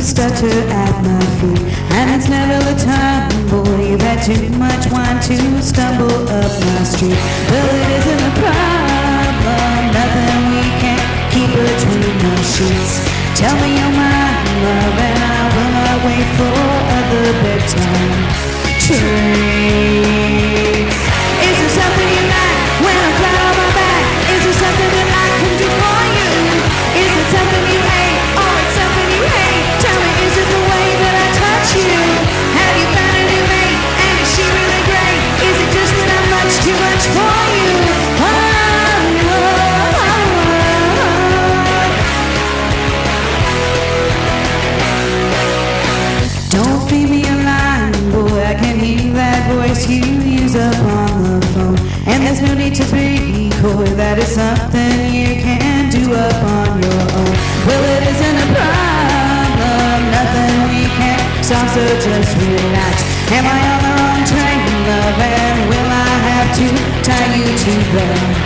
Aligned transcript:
stutter 0.00 0.48
at 0.70 0.94
my 1.04 1.20
feet. 1.38 1.60
And 1.92 2.10
it's 2.16 2.28
never 2.28 2.64
the 2.64 2.76
time, 2.80 3.28
boy, 3.48 3.90
you've 3.90 4.00
had 4.00 4.22
too 4.24 4.48
much 4.56 4.90
wine 4.90 5.20
to 5.28 5.36
stumble 5.62 6.28
up 6.28 6.52
my 6.64 6.82
street. 6.84 7.18
Well, 7.50 7.68
it 7.68 7.88
isn't 7.98 8.22
a 8.24 8.32
problem, 8.40 9.80
nothing 9.92 10.40
we 10.52 10.64
can't 10.80 11.08
keep 11.32 11.50
between 11.50 12.16
the 12.24 12.34
sheets. 12.42 13.04
Tell 13.36 13.54
me 13.60 13.76
you're 13.76 13.94
mine, 14.00 14.48
love, 14.64 14.98
and 15.08 15.20
I 15.20 15.44
will 15.54 15.72
not 15.76 15.98
wait 16.06 16.28
for 16.36 16.56
other 16.96 17.26
bedtime 17.42 18.48
trains. 18.80 19.87
You 49.86 50.02
use 50.24 50.56
up 50.56 50.74
on 50.74 51.40
the 51.40 51.46
phone. 51.54 51.78
And 52.08 52.24
there's 52.24 52.40
no 52.40 52.54
need 52.54 52.74
to 52.76 52.86
be 52.90 53.50
coy. 53.60 53.84
That 53.94 54.18
is 54.18 54.32
something 54.32 55.12
you 55.14 55.38
can 55.38 55.90
do 55.92 56.02
up 56.14 56.40
on 56.42 56.82
your 56.82 57.02
own. 57.14 57.32
Well, 57.68 57.84
it 57.94 58.02
isn't 58.10 58.38
a 58.42 58.48
problem, 58.56 59.98
nothing 60.10 60.54
we 60.72 60.82
can't 60.98 61.44
solve. 61.44 61.68
So 61.70 61.84
just 62.00 62.32
relax. 62.40 62.96
Am 63.30 63.44
I 63.46 63.60
on 63.74 63.80
the 63.84 63.92
wrong 63.94 64.22
train, 64.26 64.66
love? 64.88 65.18
And 65.20 65.58
will 65.70 65.90
I 65.92 66.12
have 66.26 66.48
to 66.58 66.66
tie 67.04 67.30
you 67.36 67.46
to 67.46 67.72
the? 67.92 68.37